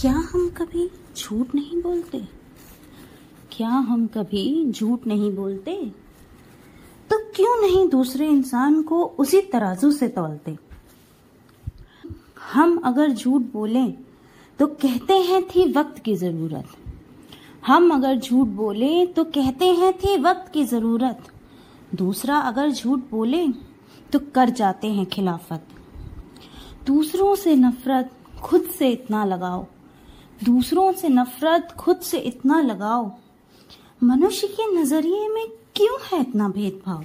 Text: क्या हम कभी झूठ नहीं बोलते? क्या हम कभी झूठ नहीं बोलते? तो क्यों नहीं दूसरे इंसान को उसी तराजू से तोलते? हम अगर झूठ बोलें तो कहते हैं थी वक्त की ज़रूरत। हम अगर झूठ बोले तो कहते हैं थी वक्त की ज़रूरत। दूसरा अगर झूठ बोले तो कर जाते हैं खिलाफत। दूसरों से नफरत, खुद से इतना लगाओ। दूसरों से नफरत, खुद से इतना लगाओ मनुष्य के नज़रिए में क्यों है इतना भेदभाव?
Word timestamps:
क्या 0.00 0.12
हम 0.12 0.48
कभी 0.48 0.90
झूठ 1.16 1.54
नहीं 1.54 1.80
बोलते? 1.82 2.18
क्या 3.52 3.68
हम 3.68 4.06
कभी 4.06 4.72
झूठ 4.72 5.06
नहीं 5.06 5.30
बोलते? 5.36 5.72
तो 7.10 7.18
क्यों 7.36 7.56
नहीं 7.62 7.88
दूसरे 7.88 8.28
इंसान 8.28 8.80
को 8.82 9.02
उसी 9.18 9.40
तराजू 9.42 9.90
से 9.90 10.08
तोलते? 10.08 10.56
हम 12.52 12.76
अगर 12.84 13.12
झूठ 13.12 13.42
बोलें 13.42 13.92
तो 14.58 14.66
कहते 14.66 15.14
हैं 15.20 15.42
थी 15.48 15.64
वक्त 15.72 15.98
की 15.98 16.14
ज़रूरत। 16.16 16.68
हम 17.66 17.90
अगर 17.90 18.18
झूठ 18.18 18.48
बोले 18.48 19.06
तो 19.06 19.24
कहते 19.24 19.66
हैं 19.66 19.92
थी 19.92 20.16
वक्त 20.16 20.52
की 20.52 20.64
ज़रूरत। 20.64 21.24
दूसरा 21.94 22.38
अगर 22.38 22.70
झूठ 22.70 23.00
बोले 23.10 23.46
तो 24.12 24.18
कर 24.34 24.50
जाते 24.50 24.92
हैं 24.92 25.06
खिलाफत। 25.06 25.66
दूसरों 26.86 27.34
से 27.34 27.56
नफरत, 27.56 28.12
खुद 28.42 28.70
से 28.78 28.90
इतना 28.90 29.24
लगाओ। 29.24 29.66
दूसरों 30.44 30.92
से 30.92 31.08
नफरत, 31.08 31.68
खुद 31.78 32.00
से 32.00 32.18
इतना 32.18 32.60
लगाओ 32.60 33.10
मनुष्य 34.02 34.46
के 34.46 34.66
नज़रिए 34.76 35.28
में 35.28 35.46
क्यों 35.76 35.98
है 36.12 36.20
इतना 36.20 36.48
भेदभाव? 36.48 37.04